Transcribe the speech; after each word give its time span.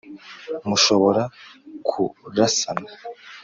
mushobora 0.67 1.21
kurasana 1.87 2.87